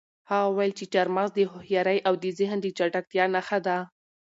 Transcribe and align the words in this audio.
هغه 0.29 0.45
وویل 0.49 0.73
چې 0.79 0.85
چهارمغز 0.93 1.31
د 1.33 1.39
هوښیارۍ 1.51 1.97
او 2.07 2.13
د 2.23 2.25
ذهن 2.39 2.57
د 2.61 2.67
چټکتیا 2.77 3.25
نښه 3.35 3.59
ده. 3.65 3.77